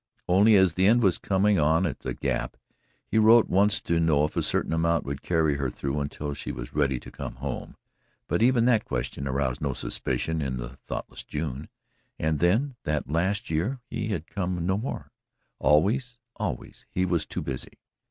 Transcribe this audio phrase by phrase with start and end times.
[0.27, 2.57] Only, as the end was coming on at the Gap,
[3.05, 6.51] he wrote once to know if a certain amount would carry her through until she
[6.51, 7.75] was ready to come home,
[8.27, 11.69] but even that question aroused no suspicion in thoughtless June.
[12.17, 15.11] And then that last year he had come no more
[15.59, 17.77] always, always he was too busy.